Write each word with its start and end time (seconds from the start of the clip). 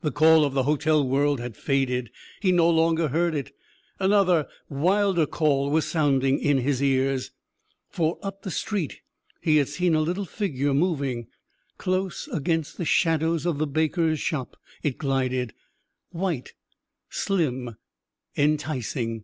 The 0.00 0.10
call 0.10 0.44
of 0.44 0.54
the 0.54 0.64
hotel 0.64 1.06
world 1.06 1.38
had 1.38 1.56
faded. 1.56 2.10
He 2.40 2.50
no 2.50 2.68
longer 2.68 3.06
heard 3.06 3.32
it. 3.32 3.54
Another 4.00 4.48
wilder 4.68 5.24
call 5.24 5.70
was 5.70 5.86
sounding 5.86 6.40
in 6.40 6.58
his 6.58 6.82
ears. 6.82 7.30
For 7.88 8.18
up 8.24 8.42
the 8.42 8.50
street 8.50 9.02
he 9.40 9.58
had 9.58 9.68
seen 9.68 9.94
a 9.94 10.00
little 10.00 10.24
figure 10.24 10.74
moving. 10.74 11.28
Close 11.78 12.26
against 12.32 12.76
the 12.76 12.84
shadows 12.84 13.46
of 13.46 13.58
the 13.58 13.68
baker's 13.68 14.18
shop 14.18 14.56
it 14.82 14.98
glided 14.98 15.54
white, 16.10 16.54
slim, 17.08 17.76
enticing. 18.36 19.22